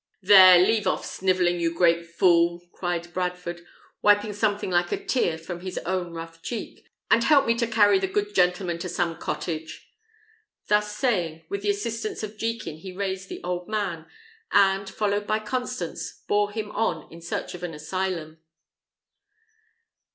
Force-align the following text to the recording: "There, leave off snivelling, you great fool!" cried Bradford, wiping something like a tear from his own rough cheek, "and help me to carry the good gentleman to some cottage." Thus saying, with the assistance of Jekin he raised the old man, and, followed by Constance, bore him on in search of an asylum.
"There, 0.23 0.57
leave 0.57 0.87
off 0.87 1.05
snivelling, 1.05 1.59
you 1.59 1.71
great 1.75 2.07
fool!" 2.07 2.67
cried 2.73 3.13
Bradford, 3.13 3.61
wiping 4.01 4.33
something 4.33 4.71
like 4.71 4.91
a 4.91 4.97
tear 4.97 5.37
from 5.37 5.59
his 5.59 5.77
own 5.85 6.11
rough 6.13 6.41
cheek, 6.41 6.87
"and 7.11 7.23
help 7.23 7.45
me 7.45 7.53
to 7.59 7.67
carry 7.67 7.99
the 7.99 8.07
good 8.07 8.33
gentleman 8.33 8.79
to 8.79 8.89
some 8.89 9.17
cottage." 9.17 9.93
Thus 10.67 10.97
saying, 10.97 11.45
with 11.51 11.61
the 11.61 11.69
assistance 11.69 12.23
of 12.23 12.39
Jekin 12.39 12.77
he 12.77 12.91
raised 12.91 13.29
the 13.29 13.43
old 13.43 13.69
man, 13.69 14.07
and, 14.51 14.89
followed 14.89 15.27
by 15.27 15.37
Constance, 15.37 16.23
bore 16.27 16.49
him 16.49 16.71
on 16.71 17.07
in 17.13 17.21
search 17.21 17.53
of 17.53 17.61
an 17.61 17.75
asylum. 17.75 18.39